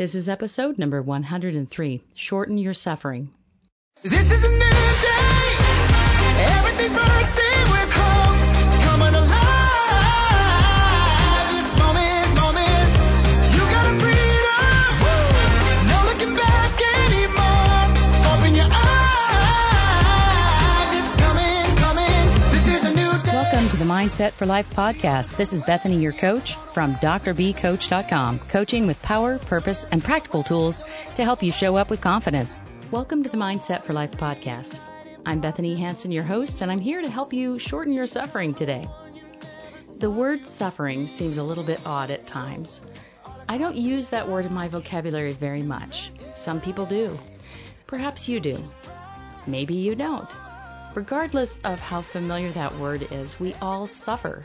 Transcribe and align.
This 0.00 0.14
is 0.14 0.30
episode 0.30 0.78
number 0.78 1.02
103 1.02 2.00
Shorten 2.14 2.56
Your 2.56 2.72
Suffering. 2.72 3.28
This 4.02 4.32
is 4.32 4.44
a 4.44 4.48
new 4.48 4.58
day. 4.58 5.56
Everything 6.38 6.96
Mindset 24.00 24.32
for 24.32 24.46
Life 24.46 24.70
podcast. 24.70 25.36
This 25.36 25.52
is 25.52 25.62
Bethanie, 25.62 26.00
your 26.00 26.14
coach 26.14 26.54
from 26.54 26.94
drbcoach.com, 26.94 28.38
coaching 28.38 28.86
with 28.86 29.02
power, 29.02 29.38
purpose, 29.38 29.84
and 29.84 30.02
practical 30.02 30.42
tools 30.42 30.82
to 31.16 31.22
help 31.22 31.42
you 31.42 31.52
show 31.52 31.76
up 31.76 31.90
with 31.90 32.00
confidence. 32.00 32.56
Welcome 32.90 33.24
to 33.24 33.28
the 33.28 33.36
Mindset 33.36 33.84
for 33.84 33.92
Life 33.92 34.12
podcast. 34.12 34.80
I'm 35.26 35.42
Bethanie 35.42 35.76
Hansen, 35.76 36.12
your 36.12 36.24
host, 36.24 36.62
and 36.62 36.72
I'm 36.72 36.80
here 36.80 37.02
to 37.02 37.10
help 37.10 37.34
you 37.34 37.58
shorten 37.58 37.92
your 37.92 38.06
suffering 38.06 38.54
today. 38.54 38.88
The 39.98 40.10
word 40.10 40.46
suffering 40.46 41.06
seems 41.06 41.36
a 41.36 41.42
little 41.42 41.64
bit 41.64 41.82
odd 41.84 42.10
at 42.10 42.26
times. 42.26 42.80
I 43.50 43.58
don't 43.58 43.76
use 43.76 44.08
that 44.08 44.30
word 44.30 44.46
in 44.46 44.54
my 44.54 44.68
vocabulary 44.68 45.32
very 45.32 45.62
much. 45.62 46.10
Some 46.36 46.62
people 46.62 46.86
do. 46.86 47.18
Perhaps 47.86 48.30
you 48.30 48.40
do. 48.40 48.64
Maybe 49.46 49.74
you 49.74 49.94
don't. 49.94 50.30
Regardless 50.94 51.58
of 51.58 51.78
how 51.78 52.02
familiar 52.02 52.50
that 52.50 52.76
word 52.76 53.06
is, 53.12 53.38
we 53.38 53.54
all 53.62 53.86
suffer. 53.86 54.44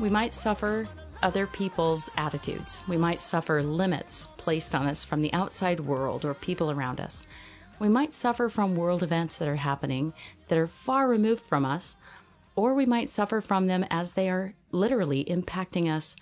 We 0.00 0.08
might 0.08 0.32
suffer 0.32 0.88
other 1.22 1.46
people's 1.46 2.08
attitudes. 2.16 2.80
We 2.88 2.96
might 2.96 3.20
suffer 3.20 3.62
limits 3.62 4.28
placed 4.38 4.74
on 4.74 4.86
us 4.86 5.04
from 5.04 5.20
the 5.20 5.34
outside 5.34 5.80
world 5.80 6.24
or 6.24 6.32
people 6.32 6.70
around 6.70 7.00
us. 7.00 7.22
We 7.78 7.88
might 7.88 8.14
suffer 8.14 8.48
from 8.48 8.76
world 8.76 9.02
events 9.02 9.36
that 9.38 9.48
are 9.48 9.56
happening 9.56 10.14
that 10.48 10.58
are 10.58 10.66
far 10.66 11.06
removed 11.06 11.44
from 11.44 11.66
us, 11.66 11.96
or 12.56 12.72
we 12.72 12.86
might 12.86 13.10
suffer 13.10 13.42
from 13.42 13.66
them 13.66 13.84
as 13.90 14.12
they 14.12 14.30
are 14.30 14.54
literally 14.72 15.22
impacting 15.22 15.90
us 15.90 16.16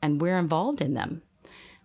and 0.00 0.20
we're 0.20 0.38
involved 0.38 0.80
in 0.80 0.94
them. 0.94 1.22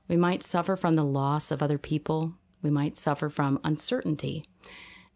We 0.08 0.17
might 0.17 0.44
suffer 0.44 0.75
from 0.75 0.95
the 0.95 1.03
loss 1.03 1.50
of 1.50 1.63
other 1.63 1.80
people. 1.80 2.33
We 2.61 2.69
might 2.69 2.95
suffer 2.95 3.30
from 3.30 3.59
uncertainty. 3.63 4.45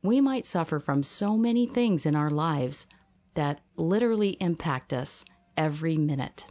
We 0.02 0.22
might 0.22 0.46
suffer 0.46 0.80
from 0.80 1.04
so 1.04 1.36
many 1.36 1.66
things 1.66 2.06
in 2.06 2.16
our 2.16 2.30
lives 2.30 2.88
that 3.34 3.60
literally 3.76 4.38
impact 4.40 4.94
us 4.94 5.26
every 5.58 5.98
minute. 5.98 6.46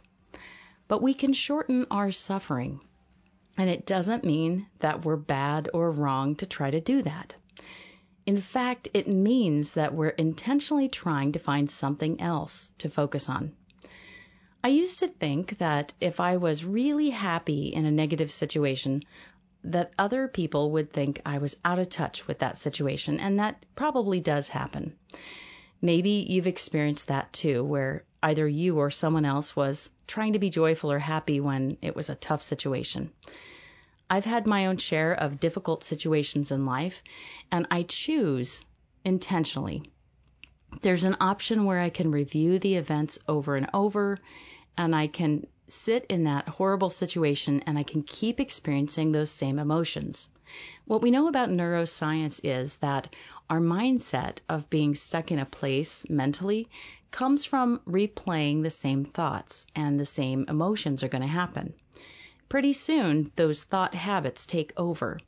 But 0.87 1.01
we 1.01 1.13
can 1.13 1.33
shorten 1.33 1.87
our 1.89 2.11
suffering. 2.11 2.79
And 3.57 3.69
it 3.69 3.85
doesn't 3.85 4.23
mean 4.23 4.67
that 4.79 5.03
we're 5.03 5.15
bad 5.15 5.69
or 5.73 5.91
wrong 5.91 6.35
to 6.35 6.45
try 6.45 6.69
to 6.69 6.79
do 6.79 7.01
that. 7.01 7.33
In 8.25 8.39
fact, 8.39 8.89
it 8.93 9.07
means 9.07 9.73
that 9.73 9.95
we're 9.95 10.09
intentionally 10.09 10.87
trying 10.87 11.31
to 11.31 11.39
find 11.39 11.69
something 11.69 12.21
else 12.21 12.71
to 12.77 12.89
focus 12.89 13.27
on. 13.27 13.53
I 14.63 14.67
used 14.67 14.99
to 14.99 15.07
think 15.07 15.57
that 15.57 15.93
if 15.99 16.19
I 16.19 16.37
was 16.37 16.63
really 16.63 17.09
happy 17.09 17.67
in 17.67 17.85
a 17.85 17.91
negative 17.91 18.31
situation, 18.31 19.03
that 19.63 19.91
other 19.97 20.27
people 20.27 20.71
would 20.71 20.91
think 20.91 21.21
I 21.25 21.39
was 21.39 21.57
out 21.65 21.79
of 21.79 21.89
touch 21.89 22.27
with 22.27 22.39
that 22.39 22.57
situation, 22.57 23.19
and 23.19 23.39
that 23.39 23.65
probably 23.75 24.19
does 24.19 24.47
happen. 24.47 24.95
Maybe 25.81 26.25
you've 26.27 26.47
experienced 26.47 27.07
that 27.07 27.31
too, 27.33 27.63
where 27.63 28.03
either 28.21 28.47
you 28.47 28.79
or 28.79 28.91
someone 28.91 29.25
else 29.25 29.55
was 29.55 29.89
trying 30.07 30.33
to 30.33 30.39
be 30.39 30.49
joyful 30.49 30.91
or 30.91 30.99
happy 30.99 31.39
when 31.39 31.77
it 31.81 31.95
was 31.95 32.09
a 32.09 32.15
tough 32.15 32.43
situation. 32.43 33.11
I've 34.09 34.25
had 34.25 34.47
my 34.47 34.67
own 34.67 34.77
share 34.77 35.13
of 35.13 35.39
difficult 35.39 35.83
situations 35.83 36.51
in 36.51 36.65
life, 36.65 37.03
and 37.51 37.67
I 37.69 37.83
choose 37.83 38.65
intentionally. 39.05 39.91
There's 40.81 41.05
an 41.05 41.17
option 41.19 41.65
where 41.65 41.79
I 41.79 41.89
can 41.89 42.11
review 42.11 42.59
the 42.59 42.75
events 42.75 43.19
over 43.27 43.55
and 43.55 43.69
over, 43.73 44.17
and 44.77 44.95
I 44.95 45.07
can 45.07 45.45
sit 45.71 46.05
in 46.09 46.25
that 46.25 46.47
horrible 46.47 46.89
situation 46.89 47.61
and 47.67 47.77
I 47.77 47.83
can 47.83 48.03
keep 48.03 48.39
experiencing 48.39 49.11
those 49.11 49.31
same 49.31 49.59
emotions. 49.59 50.29
What 50.85 51.01
we 51.01 51.11
know 51.11 51.27
about 51.27 51.49
neuroscience 51.49 52.41
is 52.43 52.77
that 52.77 53.13
our 53.49 53.59
mindset 53.59 54.37
of 54.47 54.69
being 54.69 54.95
stuck 54.95 55.31
in 55.31 55.39
a 55.39 55.45
place 55.45 56.09
mentally 56.09 56.67
comes 57.11 57.45
from 57.45 57.81
replaying 57.87 58.63
the 58.63 58.69
same 58.69 59.05
thoughts, 59.05 59.65
and 59.75 59.99
the 59.99 60.05
same 60.05 60.45
emotions 60.47 61.03
are 61.03 61.07
going 61.07 61.21
to 61.21 61.27
happen. 61.27 61.73
Pretty 62.47 62.73
soon, 62.73 63.31
those 63.35 63.63
thought 63.63 63.93
habits 63.93 64.45
take 64.45 64.73
over, 64.77 65.19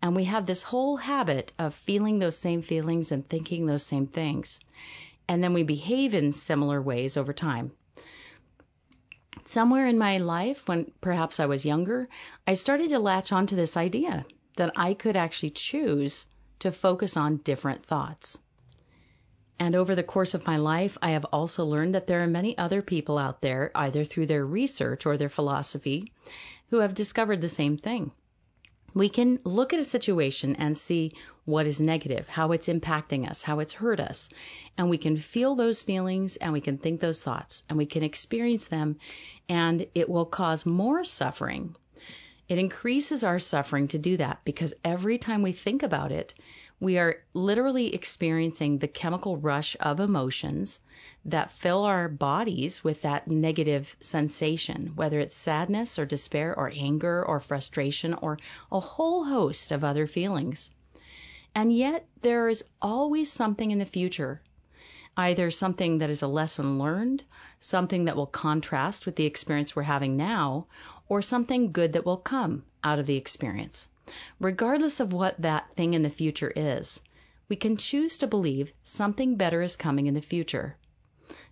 and 0.00 0.16
we 0.16 0.24
have 0.24 0.46
this 0.46 0.62
whole 0.62 0.96
habit 0.96 1.52
of 1.58 1.74
feeling 1.74 2.18
those 2.18 2.36
same 2.36 2.62
feelings 2.62 3.12
and 3.12 3.28
thinking 3.28 3.66
those 3.66 3.84
same 3.84 4.06
things. 4.06 4.60
And 5.28 5.44
then 5.44 5.52
we 5.52 5.62
behave 5.62 6.14
in 6.14 6.32
similar 6.32 6.80
ways 6.80 7.16
over 7.16 7.32
time. 7.32 7.72
Somewhere 9.44 9.86
in 9.86 9.98
my 9.98 10.18
life, 10.18 10.68
when 10.68 10.90
perhaps 11.00 11.40
I 11.40 11.46
was 11.46 11.64
younger, 11.64 12.08
I 12.46 12.54
started 12.54 12.90
to 12.90 12.98
latch 12.98 13.32
onto 13.32 13.56
this 13.56 13.76
idea 13.76 14.24
that 14.56 14.72
I 14.76 14.94
could 14.94 15.16
actually 15.16 15.50
choose 15.50 16.26
to 16.60 16.70
focus 16.70 17.16
on 17.16 17.38
different 17.38 17.84
thoughts. 17.86 18.38
And 19.58 19.74
over 19.74 19.94
the 19.94 20.02
course 20.02 20.34
of 20.34 20.46
my 20.46 20.56
life, 20.56 20.96
I 21.02 21.10
have 21.10 21.26
also 21.26 21.64
learned 21.64 21.94
that 21.94 22.06
there 22.06 22.22
are 22.22 22.26
many 22.26 22.56
other 22.56 22.82
people 22.82 23.18
out 23.18 23.42
there, 23.42 23.70
either 23.74 24.04
through 24.04 24.26
their 24.26 24.44
research 24.44 25.04
or 25.06 25.16
their 25.16 25.28
philosophy, 25.28 26.12
who 26.68 26.78
have 26.78 26.94
discovered 26.94 27.40
the 27.40 27.48
same 27.48 27.76
thing. 27.76 28.12
We 28.94 29.08
can 29.08 29.38
look 29.44 29.72
at 29.72 29.80
a 29.80 29.84
situation 29.84 30.56
and 30.56 30.76
see 30.76 31.12
what 31.44 31.66
is 31.66 31.80
negative, 31.80 32.28
how 32.28 32.52
it's 32.52 32.68
impacting 32.68 33.28
us, 33.28 33.42
how 33.42 33.60
it's 33.60 33.72
hurt 33.72 34.00
us, 34.00 34.28
and 34.76 34.90
we 34.90 34.98
can 34.98 35.16
feel 35.16 35.54
those 35.54 35.82
feelings 35.82 36.36
and 36.36 36.52
we 36.52 36.60
can 36.60 36.78
think 36.78 37.00
those 37.00 37.22
thoughts 37.22 37.62
and 37.68 37.78
we 37.78 37.86
can 37.86 38.02
experience 38.02 38.66
them, 38.66 38.98
and 39.48 39.86
it 39.94 40.08
will 40.08 40.26
cause 40.26 40.66
more 40.66 41.04
suffering. 41.04 41.76
It 42.48 42.58
increases 42.58 43.22
our 43.22 43.38
suffering 43.38 43.88
to 43.88 43.98
do 43.98 44.16
that 44.16 44.40
because 44.44 44.74
every 44.84 45.18
time 45.18 45.42
we 45.42 45.52
think 45.52 45.84
about 45.84 46.10
it, 46.10 46.34
we 46.80 46.96
are 46.96 47.22
literally 47.34 47.94
experiencing 47.94 48.78
the 48.78 48.88
chemical 48.88 49.36
rush 49.36 49.76
of 49.78 50.00
emotions 50.00 50.80
that 51.26 51.52
fill 51.52 51.84
our 51.84 52.08
bodies 52.08 52.82
with 52.82 53.02
that 53.02 53.28
negative 53.28 53.94
sensation, 54.00 54.92
whether 54.94 55.20
it's 55.20 55.36
sadness 55.36 55.98
or 55.98 56.06
despair 56.06 56.58
or 56.58 56.72
anger 56.74 57.22
or 57.22 57.38
frustration 57.38 58.14
or 58.14 58.38
a 58.72 58.80
whole 58.80 59.24
host 59.24 59.72
of 59.72 59.84
other 59.84 60.06
feelings. 60.06 60.70
And 61.54 61.70
yet, 61.70 62.06
there 62.22 62.48
is 62.48 62.64
always 62.80 63.30
something 63.30 63.70
in 63.70 63.78
the 63.78 63.84
future, 63.84 64.40
either 65.16 65.50
something 65.50 65.98
that 65.98 66.08
is 66.08 66.22
a 66.22 66.28
lesson 66.28 66.78
learned, 66.78 67.22
something 67.58 68.06
that 68.06 68.16
will 68.16 68.26
contrast 68.26 69.04
with 69.04 69.16
the 69.16 69.26
experience 69.26 69.76
we're 69.76 69.82
having 69.82 70.16
now, 70.16 70.66
or 71.08 71.20
something 71.20 71.72
good 71.72 71.92
that 71.92 72.06
will 72.06 72.16
come 72.16 72.64
out 72.82 72.98
of 72.98 73.06
the 73.06 73.16
experience. 73.16 73.88
Regardless 74.38 75.00
of 75.00 75.12
what 75.12 75.40
that 75.42 75.74
thing 75.76 75.94
in 75.94 76.02
the 76.02 76.10
future 76.10 76.52
is, 76.54 77.00
we 77.48 77.56
can 77.56 77.76
choose 77.76 78.18
to 78.18 78.26
believe 78.26 78.72
something 78.84 79.36
better 79.36 79.62
is 79.62 79.76
coming 79.76 80.06
in 80.06 80.14
the 80.14 80.20
future. 80.20 80.76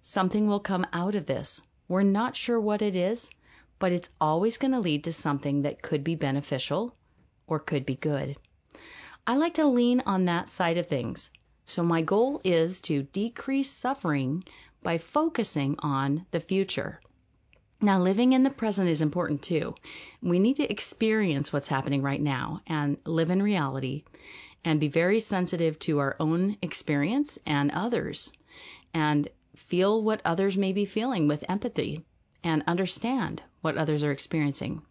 Something 0.03 0.47
will 0.47 0.61
come 0.61 0.87
out 0.93 1.15
of 1.15 1.27
this. 1.27 1.61
We're 1.89 2.03
not 2.03 2.37
sure 2.37 2.61
what 2.61 2.83
it 2.83 2.97
is, 2.97 3.31
but 3.79 3.93
it's 3.93 4.11
always 4.21 4.59
going 4.59 4.73
to 4.73 4.81
lead 4.81 5.05
to 5.05 5.13
something 5.13 5.63
that 5.63 5.83
could 5.83 6.05
be 6.05 6.15
beneficial 6.15 6.95
or 7.47 7.59
could 7.59 7.87
be 7.87 7.97
good. 7.97 8.37
I 9.27 9.37
like 9.37 9.55
to 9.55 9.67
lean 9.67 10.03
on 10.07 10.25
that 10.25 10.49
side 10.49 10.79
of 10.79 10.87
things. 10.87 11.31
So 11.65 11.83
my 11.83 12.03
goal 12.03 12.41
is 12.45 12.81
to 12.83 13.03
decrease 13.03 13.71
suffering 13.71 14.45
by 14.83 14.99
focusing 14.99 15.77
on 15.81 16.25
the 16.31 16.41
future. 16.41 17.01
Now, 17.81 18.01
living 18.01 18.33
in 18.33 18.43
the 18.43 18.51
present 18.51 18.89
is 18.89 19.03
important 19.03 19.43
too. 19.43 19.75
We 20.21 20.41
need 20.41 20.57
to 20.57 20.71
experience 20.71 21.53
what's 21.53 21.69
happening 21.69 22.03
right 22.03 22.21
now 22.21 22.61
and 22.67 22.97
live 23.05 23.31
in 23.31 23.41
reality 23.41 24.03
and 24.65 24.81
be 24.81 24.89
very 24.89 25.21
sensitive 25.21 25.79
to 25.81 26.01
our 26.01 26.17
own 26.19 26.57
experience 26.61 27.39
and 27.47 27.71
others 27.71 28.33
and 28.93 29.29
feel 29.55 30.03
what 30.03 30.23
others 30.25 30.57
may 30.57 30.73
be 30.73 30.87
feeling 30.87 31.29
with 31.29 31.49
empathy 31.49 32.05
and 32.43 32.65
understand 32.67 33.43
what 33.61 33.77
others 33.77 34.03
are 34.03 34.13
experiencing. 34.13 34.83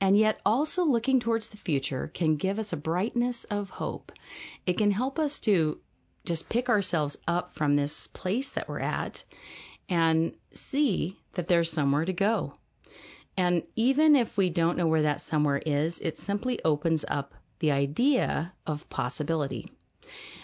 And 0.00 0.16
yet, 0.16 0.40
also 0.46 0.84
looking 0.84 1.20
towards 1.20 1.48
the 1.48 1.58
future 1.58 2.10
can 2.12 2.36
give 2.36 2.58
us 2.58 2.72
a 2.72 2.78
brightness 2.78 3.44
of 3.44 3.68
hope. 3.68 4.12
It 4.64 4.78
can 4.78 4.90
help 4.90 5.18
us 5.18 5.40
to 5.40 5.78
just 6.24 6.48
pick 6.48 6.70
ourselves 6.70 7.18
up 7.28 7.54
from 7.54 7.76
this 7.76 8.06
place 8.06 8.52
that 8.52 8.68
we're 8.68 8.80
at 8.80 9.22
and 9.88 10.34
see 10.52 11.16
that 11.34 11.48
there's 11.48 11.70
somewhere 11.70 12.04
to 12.04 12.12
go. 12.12 12.54
And 13.36 13.62
even 13.74 14.16
if 14.16 14.36
we 14.36 14.50
don't 14.50 14.78
know 14.78 14.86
where 14.86 15.02
that 15.02 15.20
somewhere 15.20 15.60
is, 15.64 16.00
it 16.00 16.16
simply 16.16 16.62
opens 16.64 17.04
up 17.06 17.34
the 17.58 17.72
idea 17.72 18.52
of 18.66 18.88
possibility. 18.88 19.70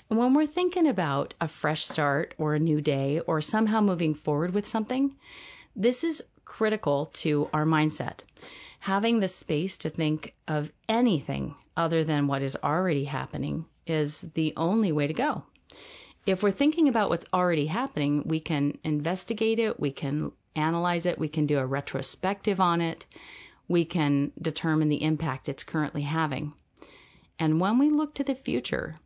And 0.08 0.18
when 0.18 0.34
we're 0.34 0.46
thinking 0.46 0.88
about 0.88 1.34
a 1.40 1.46
fresh 1.46 1.84
start 1.84 2.34
or 2.38 2.54
a 2.54 2.58
new 2.58 2.80
day 2.80 3.20
or 3.20 3.40
somehow 3.40 3.80
moving 3.80 4.14
forward 4.14 4.52
with 4.52 4.66
something, 4.66 5.14
this 5.76 6.02
is 6.02 6.24
critical 6.44 7.06
to 7.06 7.48
our 7.52 7.64
mindset. 7.64 8.20
Having 8.80 9.20
the 9.20 9.28
space 9.28 9.78
to 9.78 9.90
think 9.90 10.34
of 10.48 10.72
anything 10.88 11.54
other 11.76 12.02
than 12.02 12.26
what 12.26 12.42
is 12.42 12.56
already 12.62 13.04
happening 13.04 13.66
is 13.86 14.22
the 14.34 14.54
only 14.56 14.90
way 14.90 15.06
to 15.06 15.14
go. 15.14 15.44
If 16.26 16.42
we're 16.42 16.50
thinking 16.50 16.88
about 16.88 17.08
what's 17.08 17.24
already 17.32 17.66
happening, 17.66 18.24
we 18.26 18.40
can 18.40 18.78
investigate 18.84 19.58
it, 19.58 19.80
we 19.80 19.90
can 19.90 20.32
analyze 20.54 21.06
it, 21.06 21.18
we 21.18 21.28
can 21.28 21.46
do 21.46 21.58
a 21.58 21.66
retrospective 21.66 22.60
on 22.60 22.80
it, 22.80 23.06
we 23.68 23.84
can 23.84 24.32
determine 24.40 24.88
the 24.88 25.02
impact 25.02 25.48
it's 25.48 25.64
currently 25.64 26.02
having. 26.02 26.52
And 27.38 27.58
when 27.58 27.78
we 27.78 27.88
look 27.88 28.14
to 28.14 28.24
the 28.24 28.34
future, 28.34 28.96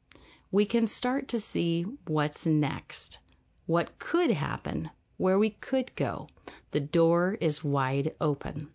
we 0.51 0.67
can 0.67 0.87
start 0.87 1.29
to 1.29 1.41
see 1.41 1.87
what's 2.07 2.47
next, 2.47 3.19
what 3.67 3.99
could 3.99 4.31
happen, 4.31 4.91
where 5.17 5.39
we 5.39 5.51
could 5.51 5.95
go. 5.95 6.29
The 6.73 6.81
door 6.81 7.37
is 7.41 7.63
wide 7.63 8.15
open. 8.21 8.71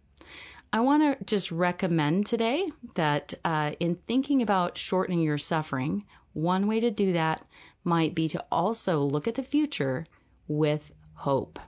I 0.71 0.81
want 0.81 1.19
to 1.19 1.25
just 1.25 1.51
recommend 1.51 2.27
today 2.27 2.71
that 2.95 3.33
uh, 3.43 3.71
in 3.79 3.95
thinking 3.95 4.41
about 4.41 4.77
shortening 4.77 5.21
your 5.21 5.37
suffering, 5.37 6.05
one 6.33 6.67
way 6.67 6.81
to 6.81 6.91
do 6.91 7.13
that 7.13 7.43
might 7.89 8.13
be 8.13 8.29
to 8.29 8.45
also 8.51 8.99
look 8.99 9.27
at 9.27 9.35
the 9.35 9.51
future 9.55 10.05
with 10.47 10.91
hope. 11.15 11.59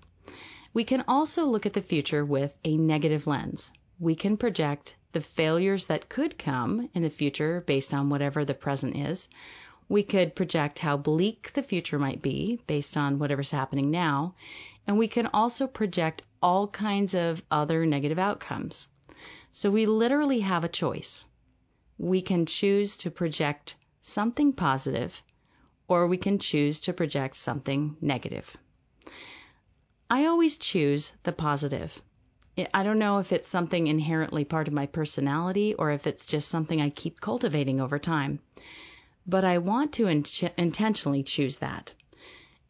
We 0.73 0.83
can 0.83 1.03
also 1.07 1.45
look 1.47 1.65
at 1.65 1.73
the 1.73 1.81
future 1.81 2.23
with 2.23 2.55
a 2.63 2.77
negative 2.77 3.25
lens. 3.27 3.73
We 3.99 4.15
can 4.15 4.37
project 4.37 4.95
the 5.11 5.21
failures 5.21 5.85
that 5.87 6.09
could 6.09 6.37
come 6.37 6.89
in 6.93 7.01
the 7.01 7.09
future 7.09 7.61
based 7.61 7.93
on 7.93 8.09
whatever 8.09 8.45
the 8.45 8.53
present 8.53 8.95
is. 8.95 9.27
We 9.89 10.03
could 10.03 10.35
project 10.35 10.79
how 10.79 10.95
bleak 10.95 11.51
the 11.53 11.63
future 11.63 11.99
might 11.99 12.21
be 12.21 12.61
based 12.67 12.95
on 12.95 13.19
whatever's 13.19 13.51
happening 13.51 13.91
now. 13.91 14.35
And 14.87 14.97
we 14.97 15.07
can 15.07 15.27
also 15.33 15.67
project 15.67 16.21
all 16.41 16.67
kinds 16.67 17.13
of 17.13 17.43
other 17.51 17.85
negative 17.85 18.19
outcomes. 18.19 18.87
So 19.51 19.69
we 19.69 19.85
literally 19.85 20.39
have 20.39 20.63
a 20.63 20.69
choice. 20.69 21.25
We 21.97 22.21
can 22.21 22.45
choose 22.45 22.97
to 22.97 23.11
project 23.11 23.75
something 24.01 24.53
positive 24.53 25.21
or 25.91 26.07
we 26.07 26.15
can 26.15 26.39
choose 26.39 26.79
to 26.79 26.93
project 26.93 27.35
something 27.35 27.97
negative. 27.99 28.55
I 30.09 30.27
always 30.27 30.57
choose 30.57 31.11
the 31.23 31.33
positive. 31.33 32.01
I 32.73 32.83
don't 32.83 32.97
know 32.97 33.19
if 33.19 33.33
it's 33.33 33.49
something 33.49 33.87
inherently 33.87 34.45
part 34.45 34.69
of 34.69 34.73
my 34.73 34.85
personality 34.85 35.73
or 35.73 35.91
if 35.91 36.07
it's 36.07 36.25
just 36.25 36.47
something 36.47 36.79
I 36.79 36.91
keep 36.91 37.19
cultivating 37.19 37.81
over 37.81 37.99
time. 37.99 38.39
But 39.27 39.43
I 39.43 39.57
want 39.57 39.91
to 39.93 40.07
in- 40.07 40.23
intentionally 40.57 41.23
choose 41.23 41.57
that. 41.57 41.93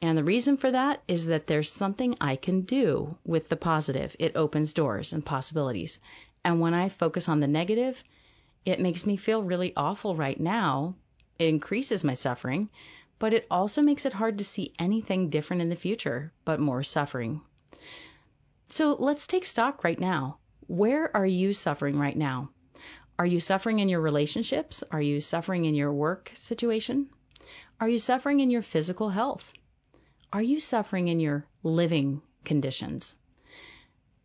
And 0.01 0.17
the 0.17 0.23
reason 0.23 0.57
for 0.57 0.71
that 0.71 1.03
is 1.07 1.27
that 1.27 1.45
there's 1.45 1.71
something 1.71 2.15
I 2.19 2.37
can 2.37 2.61
do 2.61 3.17
with 3.23 3.49
the 3.49 3.55
positive. 3.55 4.15
It 4.17 4.35
opens 4.35 4.73
doors 4.73 5.13
and 5.13 5.23
possibilities. 5.23 5.99
And 6.43 6.59
when 6.59 6.73
I 6.73 6.89
focus 6.89 7.29
on 7.29 7.39
the 7.39 7.47
negative, 7.47 8.03
it 8.65 8.79
makes 8.79 9.05
me 9.05 9.15
feel 9.15 9.43
really 9.43 9.73
awful 9.77 10.15
right 10.15 10.39
now. 10.39 10.95
It 11.37 11.49
increases 11.49 12.03
my 12.03 12.13
suffering, 12.13 12.69
but 13.21 13.35
it 13.35 13.45
also 13.51 13.83
makes 13.83 14.07
it 14.07 14.13
hard 14.13 14.39
to 14.39 14.43
see 14.43 14.73
anything 14.79 15.29
different 15.29 15.61
in 15.61 15.69
the 15.69 15.75
future 15.75 16.33
but 16.43 16.59
more 16.59 16.81
suffering. 16.81 17.39
So 18.69 18.95
let's 18.97 19.27
take 19.27 19.45
stock 19.45 19.83
right 19.83 19.99
now. 19.99 20.39
Where 20.65 21.15
are 21.15 21.25
you 21.25 21.53
suffering 21.53 21.99
right 21.99 22.17
now? 22.17 22.49
Are 23.19 23.25
you 23.27 23.39
suffering 23.39 23.77
in 23.77 23.89
your 23.89 24.01
relationships? 24.01 24.83
Are 24.91 25.01
you 25.01 25.21
suffering 25.21 25.65
in 25.65 25.75
your 25.75 25.93
work 25.93 26.31
situation? 26.33 27.09
Are 27.79 27.87
you 27.87 27.99
suffering 27.99 28.39
in 28.39 28.49
your 28.49 28.63
physical 28.63 29.09
health? 29.09 29.53
Are 30.33 30.41
you 30.41 30.59
suffering 30.59 31.07
in 31.07 31.19
your 31.19 31.45
living 31.61 32.23
conditions? 32.43 33.15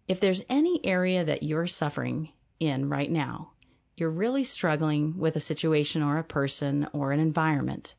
If 0.08 0.20
there's 0.20 0.42
any 0.48 0.82
area 0.82 1.22
that 1.22 1.42
you're 1.42 1.66
suffering 1.66 2.30
in 2.60 2.88
right 2.88 3.10
now, 3.10 3.50
you're 3.94 4.08
really 4.08 4.44
struggling 4.44 5.18
with 5.18 5.36
a 5.36 5.40
situation 5.40 6.02
or 6.02 6.16
a 6.16 6.24
person 6.24 6.88
or 6.94 7.12
an 7.12 7.20
environment, 7.20 7.94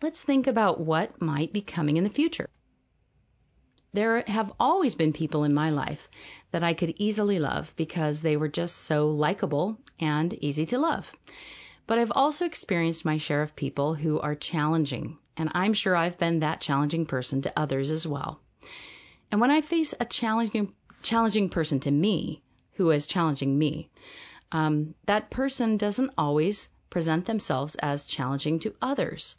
let's 0.00 0.22
think 0.22 0.46
about 0.46 0.80
what 0.80 1.20
might 1.20 1.52
be 1.52 1.60
coming 1.60 1.96
in 1.96 2.04
the 2.04 2.10
future. 2.10 2.48
There 3.92 4.22
have 4.26 4.52
always 4.60 4.94
been 4.94 5.12
people 5.12 5.44
in 5.44 5.54
my 5.54 5.70
life 5.70 6.08
that 6.52 6.62
I 6.62 6.74
could 6.74 6.94
easily 6.98 7.38
love 7.38 7.72
because 7.76 8.22
they 8.22 8.36
were 8.36 8.48
just 8.48 8.76
so 8.76 9.10
likable 9.10 9.78
and 9.98 10.32
easy 10.34 10.66
to 10.66 10.78
love. 10.78 11.10
But 11.86 11.98
I've 11.98 12.12
also 12.14 12.44
experienced 12.44 13.04
my 13.04 13.16
share 13.16 13.42
of 13.42 13.56
people 13.56 13.94
who 13.94 14.20
are 14.20 14.34
challenging, 14.34 15.18
and 15.36 15.50
I'm 15.52 15.72
sure 15.72 15.96
I've 15.96 16.18
been 16.18 16.40
that 16.40 16.60
challenging 16.60 17.06
person 17.06 17.42
to 17.42 17.58
others 17.58 17.90
as 17.90 18.06
well. 18.06 18.40
And 19.32 19.40
when 19.40 19.50
I 19.50 19.62
face 19.62 19.94
a 19.98 20.04
challenging 20.04 20.74
challenging 21.02 21.48
person 21.48 21.80
to 21.80 21.90
me, 21.90 22.42
who 22.72 22.90
is 22.90 23.06
challenging 23.06 23.58
me, 23.58 23.88
um, 24.52 24.94
that 25.06 25.30
person 25.30 25.76
doesn't 25.76 26.12
always 26.18 26.68
present 26.90 27.24
themselves 27.24 27.74
as 27.76 28.04
challenging 28.04 28.60
to 28.60 28.74
others 28.82 29.36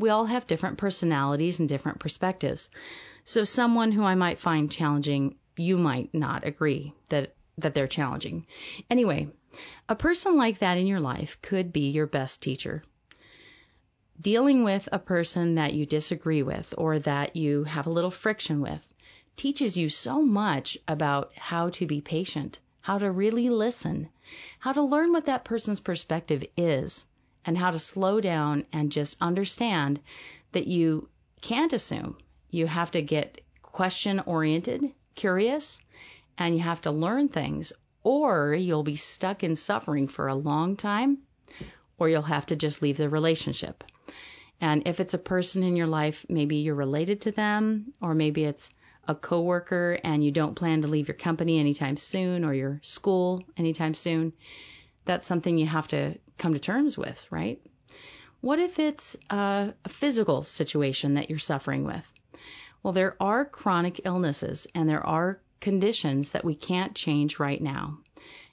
we 0.00 0.08
all 0.08 0.24
have 0.24 0.46
different 0.46 0.78
personalities 0.78 1.60
and 1.60 1.68
different 1.68 2.00
perspectives. 2.00 2.70
So 3.24 3.44
someone 3.44 3.92
who 3.92 4.02
I 4.02 4.14
might 4.14 4.40
find 4.40 4.72
challenging, 4.72 5.36
you 5.56 5.76
might 5.76 6.14
not 6.14 6.46
agree 6.46 6.94
that 7.10 7.34
that 7.58 7.74
they're 7.74 7.86
challenging. 7.86 8.46
Anyway, 8.88 9.28
a 9.88 9.94
person 9.94 10.38
like 10.38 10.60
that 10.60 10.78
in 10.78 10.86
your 10.86 11.00
life 11.00 11.36
could 11.42 11.72
be 11.72 11.90
your 11.90 12.06
best 12.06 12.42
teacher. 12.42 12.82
Dealing 14.18 14.64
with 14.64 14.88
a 14.90 14.98
person 14.98 15.56
that 15.56 15.74
you 15.74 15.84
disagree 15.84 16.42
with 16.42 16.74
or 16.78 16.98
that 17.00 17.36
you 17.36 17.64
have 17.64 17.86
a 17.86 17.90
little 17.90 18.10
friction 18.10 18.62
with 18.62 18.90
teaches 19.36 19.76
you 19.76 19.90
so 19.90 20.22
much 20.22 20.78
about 20.88 21.32
how 21.36 21.68
to 21.70 21.86
be 21.86 22.00
patient, 22.00 22.58
how 22.80 22.96
to 22.98 23.10
really 23.10 23.50
listen, 23.50 24.08
how 24.58 24.72
to 24.72 24.82
learn 24.82 25.12
what 25.12 25.26
that 25.26 25.44
person's 25.44 25.80
perspective 25.80 26.44
is, 26.56 27.04
and 27.44 27.56
how 27.56 27.70
to 27.70 27.78
slow 27.78 28.20
down 28.20 28.64
and 28.72 28.92
just 28.92 29.16
understand 29.20 30.00
that 30.52 30.66
you 30.66 31.08
can't 31.40 31.72
assume. 31.72 32.16
You 32.50 32.66
have 32.66 32.90
to 32.92 33.02
get 33.02 33.40
question 33.62 34.20
oriented, 34.26 34.90
curious, 35.14 35.80
and 36.36 36.54
you 36.54 36.60
have 36.62 36.80
to 36.82 36.90
learn 36.90 37.28
things, 37.28 37.72
or 38.02 38.54
you'll 38.54 38.82
be 38.82 38.96
stuck 38.96 39.44
in 39.44 39.56
suffering 39.56 40.08
for 40.08 40.28
a 40.28 40.34
long 40.34 40.76
time, 40.76 41.18
or 41.98 42.08
you'll 42.08 42.22
have 42.22 42.46
to 42.46 42.56
just 42.56 42.82
leave 42.82 42.96
the 42.96 43.08
relationship. 43.08 43.84
And 44.60 44.86
if 44.86 45.00
it's 45.00 45.14
a 45.14 45.18
person 45.18 45.62
in 45.62 45.76
your 45.76 45.86
life, 45.86 46.26
maybe 46.28 46.56
you're 46.56 46.74
related 46.74 47.22
to 47.22 47.32
them, 47.32 47.92
or 48.00 48.14
maybe 48.14 48.44
it's 48.44 48.70
a 49.08 49.14
coworker 49.14 49.98
and 50.04 50.22
you 50.22 50.30
don't 50.30 50.54
plan 50.54 50.82
to 50.82 50.88
leave 50.88 51.08
your 51.08 51.16
company 51.16 51.58
anytime 51.58 51.96
soon 51.96 52.44
or 52.44 52.52
your 52.52 52.80
school 52.82 53.42
anytime 53.56 53.94
soon, 53.94 54.32
that's 55.04 55.26
something 55.26 55.58
you 55.58 55.66
have 55.66 55.88
to 55.88 56.18
come 56.38 56.54
to 56.54 56.58
terms 56.58 56.96
with, 56.96 57.26
right? 57.30 57.60
What 58.40 58.58
if 58.58 58.78
it's 58.78 59.16
a, 59.28 59.74
a 59.84 59.88
physical 59.88 60.42
situation 60.42 61.14
that 61.14 61.28
you're 61.28 61.38
suffering 61.38 61.84
with? 61.84 62.10
Well, 62.82 62.92
there 62.92 63.16
are 63.20 63.44
chronic 63.44 64.00
illnesses 64.04 64.66
and 64.74 64.88
there 64.88 65.06
are 65.06 65.40
conditions 65.60 66.32
that 66.32 66.44
we 66.44 66.54
can't 66.54 66.94
change 66.94 67.38
right 67.38 67.60
now, 67.60 67.98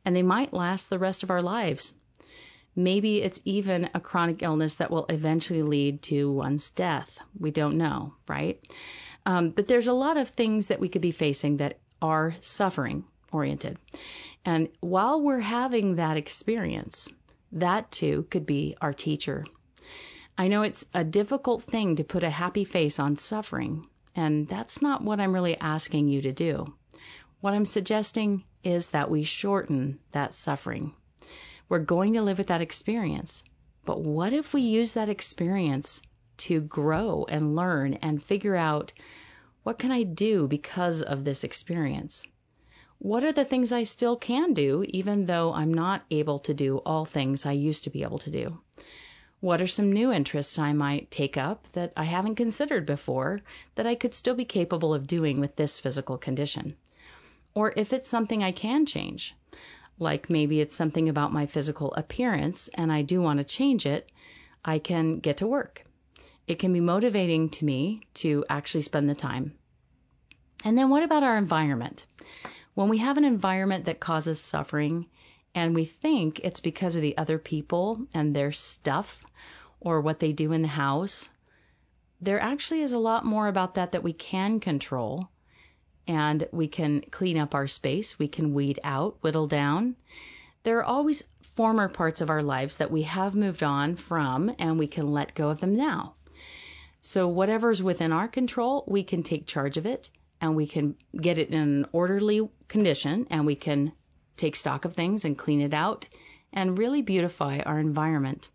and 0.04 0.16
they 0.16 0.24
might 0.24 0.54
last 0.54 0.90
the 0.90 1.00
rest 1.00 1.24
of 1.24 1.32
our 1.32 1.42
lives. 1.42 1.94
Maybe 2.76 3.22
it's 3.22 3.40
even 3.46 3.90
a 3.94 4.00
chronic 4.00 4.44
illness 4.44 4.76
that 4.76 4.92
will 4.92 5.06
eventually 5.10 5.64
lead 5.64 6.02
to 6.04 6.32
one's 6.32 6.70
death. 6.72 7.18
We 7.40 7.52
don't 7.52 7.78
know, 7.78 8.14
right? 8.28 8.60
Um, 9.26 9.50
but 9.50 9.68
there's 9.68 9.88
a 9.88 9.94
lot 9.94 10.18
of 10.18 10.30
things 10.30 10.68
that 10.68 10.80
we 10.80 10.90
could 10.90 11.02
be 11.02 11.12
facing 11.12 11.58
that 11.58 11.80
are 12.02 12.36
suffering 12.42 13.04
oriented. 13.32 13.78
And 14.46 14.70
while 14.80 15.22
we're 15.22 15.40
having 15.40 15.96
that 15.96 16.18
experience, 16.18 17.10
that 17.52 17.92
too 17.92 18.28
could 18.30 18.46
be 18.46 18.76
our 18.82 18.94
teacher. 18.94 19.46
I 20.38 20.48
know 20.48 20.62
it's 20.62 20.86
a 20.94 21.04
difficult 21.04 21.64
thing 21.64 21.96
to 21.96 22.04
put 22.04 22.24
a 22.24 22.30
happy 22.30 22.64
face 22.64 23.00
on 23.00 23.18
suffering, 23.18 23.88
and 24.16 24.48
that's 24.48 24.82
not 24.82 25.04
what 25.04 25.20
I'm 25.20 25.34
really 25.34 25.58
asking 25.60 26.10
you 26.10 26.22
to 26.22 26.32
do. 26.32 26.66
What 27.42 27.54
I'm 27.54 27.66
suggesting 27.66 28.44
is 28.64 28.92
that 28.92 29.10
we 29.10 29.24
shorten 29.24 30.00
that 30.12 30.36
suffering. 30.36 30.94
We're 31.70 31.80
going 31.80 32.14
to 32.14 32.22
live 32.22 32.38
with 32.38 32.48
that 32.48 32.62
experience, 32.62 33.44
but 33.86 34.02
what 34.02 34.34
if 34.34 34.54
we 34.54 34.62
use 34.62 34.94
that 34.94 35.10
experience 35.10 36.02
to 36.38 36.62
grow 36.62 37.26
and 37.28 37.56
learn 37.56 37.96
and 37.96 38.22
figure 38.22 38.56
out 38.56 38.94
what 39.64 39.80
can 39.80 39.92
I 39.92 40.04
do 40.04 40.48
because 40.48 41.02
of 41.02 41.24
this 41.24 41.44
experience? 41.44 42.26
What 43.00 43.24
are 43.24 43.32
the 43.32 43.46
things 43.46 43.72
I 43.72 43.84
still 43.84 44.16
can 44.16 44.54
do, 44.54 44.84
even 44.88 45.26
though 45.26 45.54
I'm 45.54 45.74
not 45.74 46.04
able 46.10 46.40
to 46.40 46.54
do 46.54 46.78
all 46.80 47.06
things 47.06 47.46
I 47.46 47.52
used 47.52 47.84
to 47.84 47.90
be 47.90 48.04
able 48.04 48.18
to 48.20 48.32
do? 48.32 48.60
What 49.40 49.62
are 49.62 49.68
some 49.68 49.94
new 49.94 50.12
interests 50.12 50.58
I 50.58 50.74
might 50.74 51.12
take 51.12 51.38
up 51.38 51.72
that 51.74 51.94
I 51.96 52.06
haven't 52.06 52.36
considered 52.36 52.88
before 52.88 53.42
that 53.76 53.86
I 53.86 53.94
could 53.94 54.16
still 54.16 54.34
be 54.34 54.46
capable 54.46 54.96
of 54.96 55.06
doing 55.06 55.40
with 55.40 55.56
this 55.56 55.78
physical 55.80 56.18
condition? 56.18 56.76
Or 57.54 57.72
if 57.76 57.94
it's 57.94 58.08
something 58.08 58.44
I 58.44 58.52
can 58.52 58.88
change, 58.88 59.36
like 60.00 60.30
maybe 60.30 60.60
it's 60.60 60.76
something 60.76 61.08
about 61.08 61.34
my 61.34 61.46
physical 61.46 61.94
appearance 61.94 62.68
and 62.70 62.92
I 62.92 63.04
do 63.04 63.22
want 63.22 63.38
to 63.38 63.44
change 63.44 63.86
it, 63.86 64.10
I 64.66 64.80
can 64.80 65.20
get 65.20 65.38
to 65.38 65.48
work. 65.48 65.86
It 66.48 66.60
can 66.60 66.74
be 66.74 66.80
motivating 66.80 67.50
to 67.52 67.66
me 67.66 68.02
to 68.16 68.44
actually 68.50 68.82
spend 68.82 69.08
the 69.08 69.16
time. 69.16 69.54
And 70.66 70.76
then 70.76 70.90
what 70.90 71.04
about 71.04 71.24
our 71.24 71.38
environment? 71.38 72.06
When 72.78 72.90
we 72.90 73.00
have 73.00 73.18
an 73.18 73.26
environment 73.26 73.86
that 73.86 74.00
causes 74.00 74.40
suffering 74.40 75.08
and 75.56 75.74
we 75.74 75.84
think 75.84 76.42
it's 76.44 76.60
because 76.60 76.96
of 76.96 77.02
the 77.02 77.18
other 77.18 77.40
people 77.40 78.06
and 78.14 78.36
their 78.36 78.52
stuff 78.52 79.26
or 79.80 80.00
what 80.00 80.20
they 80.20 80.32
do 80.32 80.52
in 80.52 80.62
the 80.62 80.68
house, 80.68 81.28
there 82.22 82.40
actually 82.40 82.82
is 82.82 82.94
a 82.94 83.00
lot 83.00 83.26
more 83.26 83.48
about 83.48 83.74
that 83.74 83.94
that 83.94 84.04
we 84.04 84.14
can 84.14 84.60
control. 84.60 85.28
And 86.06 86.48
we 86.52 86.68
can 86.68 87.02
clean 87.02 87.40
up 87.40 87.56
our 87.56 87.66
space, 87.66 88.20
we 88.20 88.28
can 88.28 88.54
weed 88.54 88.80
out, 88.84 89.18
whittle 89.22 89.48
down. 89.48 89.96
There 90.62 90.78
are 90.78 90.86
always 90.86 91.24
former 91.42 91.90
parts 91.90 92.22
of 92.22 92.30
our 92.30 92.44
lives 92.44 92.78
that 92.78 92.92
we 92.92 93.02
have 93.02 93.34
moved 93.34 93.64
on 93.64 93.96
from, 93.96 94.54
and 94.60 94.78
we 94.78 94.86
can 94.86 95.12
let 95.12 95.34
go 95.34 95.50
of 95.50 95.60
them 95.62 95.76
now. 95.76 96.14
So, 97.02 97.28
whatever's 97.28 97.82
within 97.82 98.12
our 98.12 98.28
control, 98.28 98.84
we 98.86 99.04
can 99.04 99.24
take 99.24 99.48
charge 99.48 99.78
of 99.78 99.88
it 99.88 100.12
and 100.40 100.56
we 100.56 100.68
can 100.68 100.96
get 101.16 101.38
it 101.38 101.50
in 101.50 101.60
an 101.60 101.86
orderly 101.92 102.48
condition 102.68 103.28
and 103.30 103.46
we 103.46 103.56
can 103.56 103.92
take 104.36 104.56
stock 104.56 104.86
of 104.86 104.94
things 104.94 105.26
and 105.26 105.38
clean 105.38 105.62
it 105.62 105.74
out 105.74 106.08
and 106.54 106.78
really 106.78 107.02
beautify 107.02 107.60
our 107.60 107.80
environment. 107.80 108.50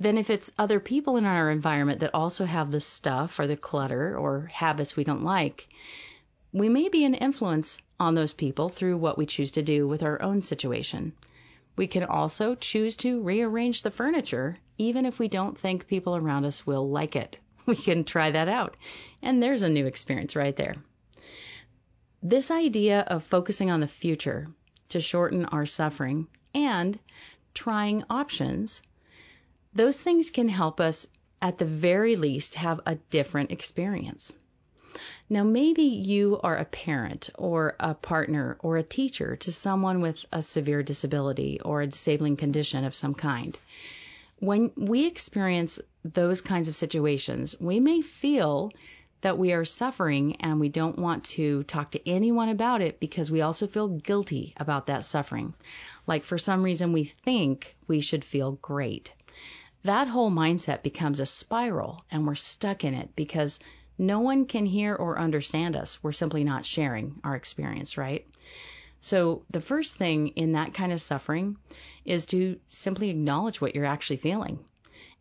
Then, 0.00 0.16
if 0.16 0.30
it's 0.30 0.52
other 0.58 0.78
people 0.78 1.16
in 1.16 1.24
our 1.24 1.50
environment 1.50 2.00
that 2.00 2.14
also 2.14 2.44
have 2.44 2.70
the 2.70 2.80
stuff 2.80 3.40
or 3.40 3.46
the 3.46 3.56
clutter 3.56 4.16
or 4.16 4.46
habits 4.52 4.96
we 4.96 5.02
don't 5.02 5.24
like, 5.24 5.68
we 6.52 6.68
may 6.68 6.88
be 6.88 7.04
an 7.04 7.14
influence 7.14 7.78
on 7.98 8.14
those 8.14 8.32
people 8.32 8.68
through 8.68 8.96
what 8.96 9.18
we 9.18 9.26
choose 9.26 9.52
to 9.52 9.62
do 9.62 9.88
with 9.88 10.02
our 10.02 10.22
own 10.22 10.42
situation. 10.42 11.12
We 11.76 11.86
can 11.86 12.04
also 12.04 12.54
choose 12.54 12.96
to 12.98 13.22
rearrange 13.22 13.82
the 13.82 13.90
furniture, 13.90 14.58
even 14.78 15.04
if 15.04 15.18
we 15.18 15.28
don't 15.28 15.58
think 15.58 15.86
people 15.86 16.16
around 16.16 16.44
us 16.44 16.66
will 16.66 16.88
like 16.88 17.16
it. 17.16 17.38
We 17.66 17.76
can 17.76 18.04
try 18.04 18.30
that 18.30 18.48
out. 18.48 18.78
And 19.20 19.42
there's 19.42 19.62
a 19.62 19.68
new 19.68 19.84
experience 19.84 20.34
right 20.34 20.56
there. 20.56 20.76
This 22.22 22.50
idea 22.50 23.00
of 23.00 23.22
focusing 23.22 23.70
on 23.70 23.80
the 23.80 23.88
future 23.88 24.48
to 24.88 25.00
shorten 25.00 25.44
our 25.44 25.66
suffering 25.66 26.26
and 26.54 26.98
trying 27.54 28.04
options, 28.10 28.82
those 29.72 30.00
things 30.00 30.30
can 30.30 30.48
help 30.48 30.80
us 30.80 31.06
at 31.40 31.58
the 31.58 31.64
very 31.64 32.16
least 32.16 32.56
have 32.56 32.80
a 32.86 32.96
different 33.10 33.52
experience. 33.52 34.32
Now, 35.30 35.44
maybe 35.44 35.82
you 35.82 36.40
are 36.42 36.56
a 36.56 36.64
parent 36.64 37.30
or 37.36 37.76
a 37.78 37.94
partner 37.94 38.56
or 38.60 38.78
a 38.78 38.82
teacher 38.82 39.36
to 39.36 39.52
someone 39.52 40.00
with 40.00 40.24
a 40.32 40.42
severe 40.42 40.82
disability 40.82 41.60
or 41.60 41.82
a 41.82 41.86
disabling 41.86 42.36
condition 42.36 42.84
of 42.84 42.94
some 42.94 43.14
kind. 43.14 43.56
When 44.40 44.72
we 44.76 45.06
experience 45.06 45.80
those 46.04 46.40
kinds 46.40 46.68
of 46.68 46.76
situations, 46.76 47.54
we 47.60 47.78
may 47.78 48.00
feel 48.00 48.72
that 49.20 49.38
we 49.38 49.52
are 49.52 49.64
suffering 49.64 50.36
and 50.36 50.60
we 50.60 50.68
don't 50.68 50.98
want 50.98 51.24
to 51.24 51.62
talk 51.64 51.90
to 51.90 52.08
anyone 52.08 52.48
about 52.48 52.82
it 52.82 53.00
because 53.00 53.30
we 53.30 53.40
also 53.40 53.66
feel 53.66 53.88
guilty 53.88 54.54
about 54.56 54.86
that 54.86 55.04
suffering. 55.04 55.54
Like 56.06 56.24
for 56.24 56.38
some 56.38 56.62
reason 56.62 56.92
we 56.92 57.04
think 57.04 57.76
we 57.86 58.00
should 58.00 58.24
feel 58.24 58.52
great. 58.52 59.12
That 59.84 60.08
whole 60.08 60.30
mindset 60.30 60.82
becomes 60.82 61.20
a 61.20 61.26
spiral 61.26 62.04
and 62.10 62.26
we're 62.26 62.34
stuck 62.34 62.84
in 62.84 62.94
it 62.94 63.14
because 63.16 63.60
no 63.98 64.20
one 64.20 64.46
can 64.46 64.66
hear 64.66 64.94
or 64.94 65.18
understand 65.18 65.76
us. 65.76 66.02
We're 66.02 66.12
simply 66.12 66.44
not 66.44 66.64
sharing 66.64 67.20
our 67.24 67.34
experience, 67.34 67.98
right? 67.98 68.26
So, 69.00 69.42
the 69.50 69.60
first 69.60 69.96
thing 69.96 70.28
in 70.28 70.52
that 70.52 70.74
kind 70.74 70.92
of 70.92 71.00
suffering 71.00 71.56
is 72.04 72.26
to 72.26 72.58
simply 72.66 73.10
acknowledge 73.10 73.60
what 73.60 73.74
you're 73.74 73.84
actually 73.84 74.16
feeling 74.16 74.58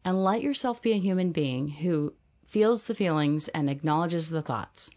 and 0.04 0.24
let 0.24 0.42
yourself 0.42 0.82
be 0.82 0.94
a 0.94 1.00
human 1.00 1.32
being 1.32 1.68
who 1.68 2.14
feels 2.48 2.86
the 2.86 2.96
feelings 2.96 3.48
and 3.48 3.70
acknowledges 3.70 4.30
the 4.30 4.42
thoughts. 4.42 4.90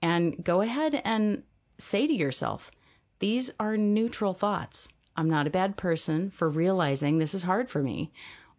And 0.00 0.42
go 0.42 0.60
ahead 0.60 1.00
and 1.04 1.42
say 1.78 2.06
to 2.06 2.12
yourself, 2.12 2.70
these 3.18 3.50
are 3.58 3.76
neutral 3.76 4.34
thoughts. 4.34 4.88
I'm 5.16 5.30
not 5.30 5.46
a 5.46 5.50
bad 5.50 5.76
person 5.76 6.30
for 6.30 6.48
realizing 6.48 7.18
this 7.18 7.34
is 7.34 7.42
hard 7.42 7.70
for 7.70 7.82
me 7.82 8.12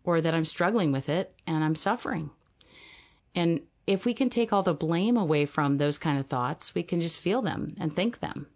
or 0.03 0.21
that 0.21 0.33
I'm 0.33 0.45
struggling 0.45 0.91
with 0.91 1.09
it 1.09 1.33
and 1.45 1.63
I'm 1.63 1.75
suffering. 1.75 2.29
And 3.33 3.61
if 3.85 4.05
we 4.05 4.13
can 4.13 4.29
take 4.29 4.53
all 4.53 4.63
the 4.63 4.73
blame 4.73 5.17
away 5.17 5.45
from 5.45 5.77
those 5.77 5.97
kind 5.97 6.19
of 6.19 6.27
thoughts, 6.27 6.73
we 6.73 6.83
can 6.83 7.01
just 7.01 7.19
feel 7.19 7.41
them 7.41 7.75
and 7.79 7.93
think 7.93 8.19
them, 8.19 8.47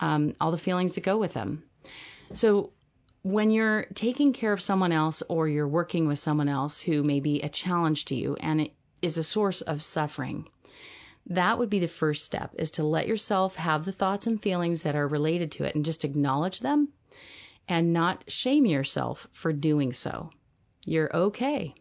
um, 0.00 0.34
all 0.40 0.50
the 0.50 0.58
feelings 0.58 0.94
that 0.94 1.04
go 1.04 1.18
with 1.18 1.32
them. 1.32 1.64
So 2.34 2.70
when 3.22 3.50
you're 3.50 3.86
taking 3.94 4.32
care 4.32 4.52
of 4.52 4.60
someone 4.60 4.92
else 4.92 5.22
or 5.28 5.48
you're 5.48 5.68
working 5.68 6.08
with 6.08 6.18
someone 6.18 6.48
else 6.48 6.80
who 6.80 7.02
may 7.02 7.20
be 7.20 7.40
a 7.40 7.48
challenge 7.48 8.06
to 8.06 8.14
you 8.14 8.36
and 8.36 8.60
it 8.62 8.74
is 9.02 9.18
a 9.18 9.22
source 9.22 9.60
of 9.60 9.82
suffering, 9.82 10.48
that 11.26 11.58
would 11.58 11.70
be 11.70 11.78
the 11.78 11.88
first 11.88 12.24
step 12.24 12.54
is 12.58 12.72
to 12.72 12.84
let 12.84 13.06
yourself 13.06 13.54
have 13.56 13.84
the 13.84 13.92
thoughts 13.92 14.26
and 14.26 14.42
feelings 14.42 14.82
that 14.82 14.96
are 14.96 15.06
related 15.06 15.52
to 15.52 15.64
it 15.64 15.74
and 15.74 15.84
just 15.84 16.04
acknowledge 16.04 16.60
them 16.60 16.88
and 17.68 17.92
not 17.92 18.24
shame 18.30 18.66
yourself 18.66 19.28
for 19.32 19.52
doing 19.52 19.92
so. 19.92 20.30
You're 20.84 21.14
okay. 21.14 21.74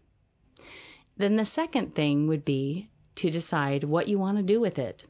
Then 1.18 1.36
the 1.36 1.46
second 1.46 1.96
thing 1.96 2.28
would 2.28 2.46
be 2.46 2.90
to 3.16 3.32
decide 3.32 3.84
what 3.84 4.08
you 4.08 4.20
want 4.20 4.38
to 4.38 4.44
do 4.44 4.60
with 4.60 4.80
it. 4.80 5.06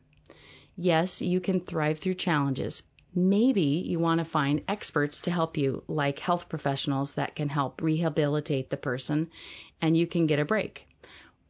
Yes, 0.77 1.21
you 1.21 1.41
can 1.41 1.59
thrive 1.59 1.99
through 1.99 2.15
challenges. 2.15 2.83
Maybe 3.13 3.83
you 3.85 3.99
want 3.99 4.19
to 4.19 4.25
find 4.25 4.63
experts 4.67 5.21
to 5.21 5.31
help 5.31 5.57
you, 5.57 5.83
like 5.87 6.19
health 6.19 6.47
professionals 6.47 7.15
that 7.15 7.35
can 7.35 7.49
help 7.49 7.81
rehabilitate 7.81 8.69
the 8.69 8.77
person 8.77 9.29
and 9.81 9.97
you 9.97 10.07
can 10.07 10.27
get 10.27 10.39
a 10.39 10.45
break. 10.45 10.87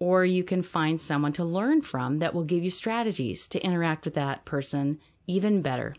Or 0.02 0.26
you 0.26 0.44
can 0.44 0.64
find 0.64 1.00
someone 1.00 1.34
to 1.34 1.46
learn 1.46 1.82
from 1.82 2.20
that 2.20 2.34
will 2.34 2.44
give 2.44 2.64
you 2.64 2.72
strategies 2.72 3.48
to 3.50 3.64
interact 3.64 4.06
with 4.06 4.16
that 4.16 4.46
person 4.46 5.00
even 5.28 5.62
better. 5.62 5.96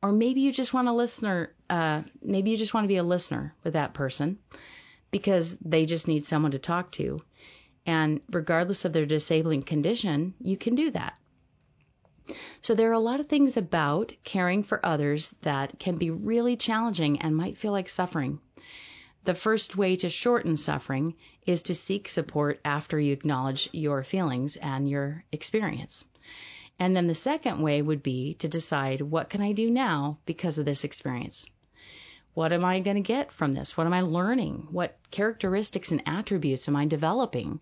Or 0.00 0.12
maybe 0.12 0.42
you 0.42 0.52
just 0.52 0.72
want 0.72 0.86
to 0.86 0.92
listener, 0.92 1.52
uh, 1.68 2.02
maybe 2.22 2.50
you 2.50 2.56
just 2.56 2.72
want 2.72 2.84
to 2.84 2.94
be 2.94 2.98
a 2.98 3.02
listener 3.02 3.54
with 3.64 3.72
that 3.72 3.94
person 3.94 4.38
because 5.10 5.56
they 5.56 5.86
just 5.86 6.06
need 6.06 6.24
someone 6.24 6.52
to 6.52 6.60
talk 6.60 6.92
to 6.92 7.20
and 7.86 8.20
regardless 8.30 8.84
of 8.84 8.92
their 8.92 9.06
disabling 9.06 9.62
condition, 9.62 10.34
you 10.40 10.56
can 10.56 10.74
do 10.74 10.90
that. 10.90 11.14
So 12.60 12.74
there 12.74 12.90
are 12.90 12.94
a 12.94 12.98
lot 12.98 13.20
of 13.20 13.28
things 13.28 13.56
about 13.56 14.12
caring 14.24 14.64
for 14.64 14.84
others 14.84 15.34
that 15.42 15.78
can 15.78 15.96
be 15.96 16.10
really 16.10 16.56
challenging 16.56 17.20
and 17.20 17.36
might 17.36 17.56
feel 17.56 17.70
like 17.70 17.88
suffering. 17.88 18.40
The 19.26 19.34
first 19.34 19.76
way 19.76 19.96
to 19.96 20.08
shorten 20.08 20.56
suffering 20.56 21.16
is 21.46 21.64
to 21.64 21.74
seek 21.74 22.08
support 22.08 22.60
after 22.64 22.98
you 23.00 23.12
acknowledge 23.12 23.68
your 23.72 24.04
feelings 24.04 24.54
and 24.54 24.88
your 24.88 25.24
experience. 25.32 26.04
And 26.78 26.94
then 26.94 27.08
the 27.08 27.14
second 27.14 27.60
way 27.60 27.82
would 27.82 28.04
be 28.04 28.34
to 28.34 28.46
decide 28.46 29.00
what 29.00 29.28
can 29.28 29.42
I 29.42 29.50
do 29.50 29.68
now 29.68 30.18
because 30.26 30.58
of 30.58 30.64
this 30.64 30.84
experience? 30.84 31.44
What 32.34 32.52
am 32.52 32.64
I 32.64 32.78
going 32.78 32.98
to 32.98 33.00
get 33.00 33.32
from 33.32 33.52
this? 33.52 33.76
What 33.76 33.88
am 33.88 33.92
I 33.92 34.02
learning? 34.02 34.68
What 34.70 34.96
characteristics 35.10 35.90
and 35.90 36.04
attributes 36.06 36.68
am 36.68 36.76
I 36.76 36.86
developing? 36.86 37.58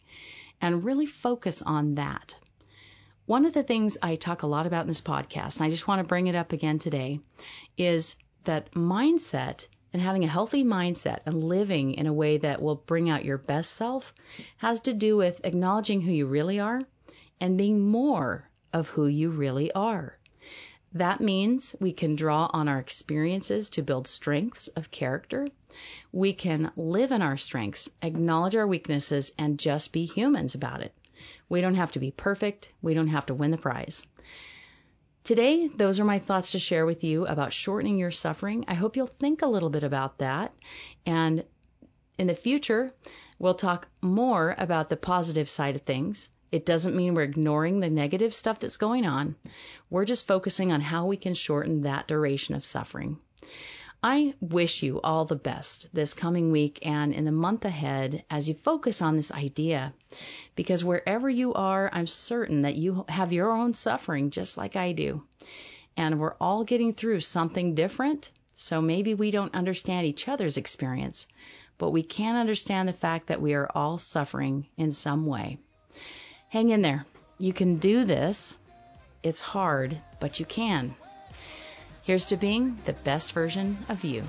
And 0.61 0.85
really 0.85 1.06
focus 1.06 1.62
on 1.62 1.94
that. 1.94 2.37
One 3.25 3.47
of 3.47 3.54
the 3.54 3.62
things 3.62 3.97
I 4.02 4.16
talk 4.16 4.42
a 4.42 4.47
lot 4.47 4.66
about 4.66 4.83
in 4.83 4.88
this 4.88 5.00
podcast, 5.00 5.56
and 5.56 5.64
I 5.64 5.71
just 5.71 5.88
want 5.88 6.00
to 6.00 6.06
bring 6.06 6.26
it 6.26 6.35
up 6.35 6.52
again 6.52 6.78
today, 6.78 7.21
is 7.78 8.16
that 8.44 8.73
mindset 8.73 9.66
and 9.94 10.02
having 10.02 10.24
a 10.24 10.28
healthy 10.28 10.64
mindset 10.64 11.20
and 11.24 11.44
living 11.44 11.94
in 11.94 12.08
a 12.08 12.12
way 12.12 12.36
that 12.36 12.60
will 12.60 12.74
bring 12.74 13.08
out 13.08 13.24
your 13.24 13.38
best 13.38 13.72
self 13.72 14.12
has 14.56 14.80
to 14.80 14.92
do 14.92 15.16
with 15.16 15.40
acknowledging 15.44 16.00
who 16.00 16.10
you 16.10 16.26
really 16.26 16.58
are 16.58 16.82
and 17.40 17.56
being 17.56 17.80
more 17.80 18.50
of 18.72 18.88
who 18.88 19.06
you 19.06 19.30
really 19.30 19.70
are. 19.72 20.18
That 20.94 21.20
means 21.20 21.76
we 21.80 21.92
can 21.92 22.16
draw 22.16 22.50
on 22.52 22.66
our 22.66 22.80
experiences 22.80 23.70
to 23.70 23.82
build 23.82 24.08
strengths 24.08 24.66
of 24.66 24.90
character. 24.90 25.46
We 26.10 26.32
can 26.32 26.72
live 26.76 27.12
in 27.12 27.22
our 27.22 27.36
strengths, 27.36 27.88
acknowledge 28.02 28.56
our 28.56 28.66
weaknesses, 28.66 29.30
and 29.38 29.60
just 29.60 29.92
be 29.92 30.06
humans 30.06 30.56
about 30.56 30.82
it. 30.82 30.92
We 31.48 31.60
don't 31.60 31.76
have 31.76 31.92
to 31.92 32.00
be 32.00 32.10
perfect. 32.10 32.72
We 32.82 32.94
don't 32.94 33.08
have 33.08 33.26
to 33.26 33.34
win 33.34 33.52
the 33.52 33.58
prize. 33.58 34.08
Today, 35.25 35.69
those 35.69 36.00
are 36.00 36.04
my 36.04 36.19
thoughts 36.19 36.52
to 36.52 36.59
share 36.59 36.87
with 36.87 37.02
you 37.02 37.26
about 37.26 37.52
shortening 37.52 37.99
your 37.99 38.11
suffering. 38.11 38.64
I 38.69 38.75
hope 38.75 38.97
you'll 38.97 39.07
think 39.07 39.43
a 39.43 39.47
little 39.47 39.71
bit 39.71 39.83
about 39.83 40.19
that. 40.19 40.54
And 41.07 41.45
in 42.19 42.26
the 42.26 42.35
future, 42.35 42.93
we'll 43.38 43.54
talk 43.54 43.88
more 44.00 44.54
about 44.57 44.90
the 44.90 44.97
positive 44.97 45.50
side 45.50 45.76
of 45.76 45.83
things 45.83 46.28
it 46.54 46.64
doesn't 46.64 46.95
mean 46.95 47.14
we're 47.14 47.23
ignoring 47.23 47.81
the 47.81 47.90
negative 47.90 48.33
stuff 48.33 48.61
that's 48.61 48.76
going 48.76 49.07
on. 49.07 49.35
We're 49.90 50.04
just 50.04 50.28
focusing 50.28 50.71
on 50.71 50.81
how 50.81 51.07
we 51.07 51.16
can 51.16 51.35
shorten 51.35 51.83
that 51.83 52.07
duration 52.07 52.54
of 52.54 52.64
suffering. 52.64 53.19
I 54.00 54.35
wish 54.40 54.85
you 54.85 55.00
all 55.00 55.25
the 55.25 55.35
best 55.35 55.93
this 55.93 56.14
coming 56.14 56.52
week 56.52 56.87
and 56.87 57.12
in 57.12 57.25
the 57.25 57.33
month 57.33 57.64
ahead 57.64 58.25
as 58.31 58.49
you 58.49 58.54
focus 58.54 59.02
on 59.02 59.16
this 59.16 59.33
idea. 59.33 59.95
Because 60.56 60.84
wherever 60.84 61.28
you 61.28 61.54
are, 61.54 61.90
I'm 61.92 62.06
certain 62.06 62.62
that 62.62 62.76
you 62.76 63.04
have 63.08 63.32
your 63.32 63.50
own 63.50 63.75
suffering 63.75 64.30
just 64.30 64.56
like 64.56 64.76
I 64.76 64.92
do. 64.92 65.23
And 65.96 66.18
we're 66.18 66.34
all 66.40 66.64
getting 66.64 66.92
through 66.92 67.20
something 67.20 67.75
different. 67.75 68.30
So 68.54 68.80
maybe 68.80 69.14
we 69.14 69.30
don't 69.30 69.54
understand 69.54 70.06
each 70.06 70.28
other's 70.28 70.56
experience, 70.56 71.26
but 71.76 71.90
we 71.90 72.02
can 72.02 72.37
understand 72.37 72.88
the 72.88 72.92
fact 72.92 73.26
that 73.26 73.42
we 73.42 73.54
are 73.54 73.68
all 73.75 73.99
suffering 73.99 74.66
in 74.76 74.92
some 74.92 75.26
way. 75.26 75.58
Hang 76.50 76.70
in 76.70 76.82
there. 76.82 77.04
You 77.38 77.52
can 77.52 77.78
do 77.78 78.04
this. 78.04 78.56
It's 79.25 79.40
hard, 79.40 79.99
but 80.20 80.38
you 80.38 80.46
can. 80.46 80.94
Here's 82.02 82.26
to 82.26 82.37
being 82.37 82.78
the 82.84 82.92
best 82.92 83.32
version 83.32 83.78
of 83.88 84.04
you. 84.04 84.23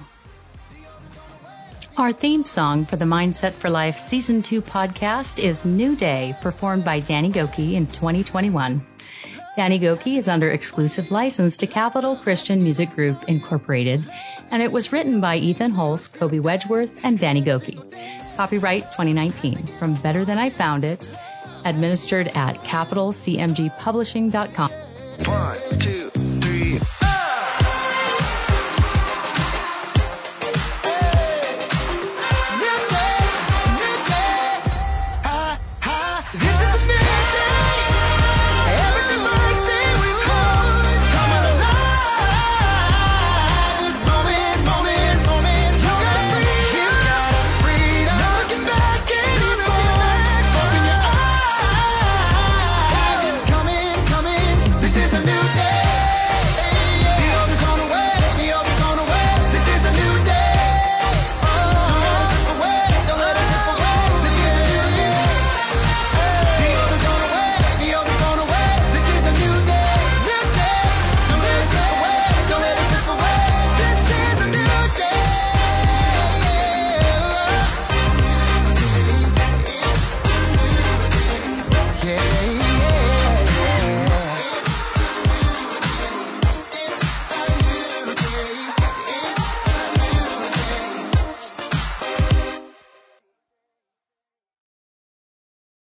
Our 1.98 2.12
theme 2.12 2.44
song 2.44 2.84
for 2.84 2.98
the 2.98 3.06
Mindset 3.06 3.54
for 3.54 3.70
Life 3.70 4.00
Season 4.00 4.42
2 4.42 4.62
podcast 4.62 5.42
is 5.42 5.64
New 5.64 5.96
Day, 5.96 6.36
performed 6.42 6.84
by 6.84 7.00
Danny 7.00 7.32
Gokey 7.32 7.76
in 7.76 7.88
2021. 7.88 8.86
Danny 9.56 9.80
Gokey 9.80 10.18
is 10.18 10.28
under 10.28 10.52
exclusive 10.52 11.10
license 11.10 11.56
to 11.58 11.68
Capitol 11.68 12.18
Christian 12.18 12.64
Music 12.64 12.92
Group 12.92 13.24
Incorporated, 13.30 14.04
and 14.52 14.62
it 14.62 14.74
was 14.74 14.92
written 14.92 15.22
by 15.22 15.38
Ethan 15.38 15.72
Hulse, 15.72 16.12
Colby 16.12 16.40
Wedgeworth, 16.40 16.92
and 17.04 17.18
Danny 17.18 17.42
Gokey. 17.42 17.80
Copyright 18.36 18.92
2019 18.92 19.66
from 19.80 19.94
Better 19.94 20.26
Than 20.26 20.38
I 20.38 20.50
Found 20.50 20.84
It, 20.84 21.08
administered 21.64 22.28
at 22.36 22.66
capitolcmgpublishing.com. 22.66 24.72
One, 25.26 25.80
two. 25.80 26.05